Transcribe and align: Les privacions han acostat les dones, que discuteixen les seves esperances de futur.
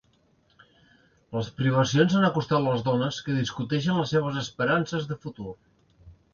Les 1.37 1.49
privacions 1.59 2.15
han 2.21 2.25
acostat 2.31 2.65
les 2.69 2.83
dones, 2.89 3.21
que 3.29 3.37
discuteixen 3.43 4.03
les 4.03 4.17
seves 4.17 4.43
esperances 4.45 5.09
de 5.13 5.23
futur. 5.27 5.57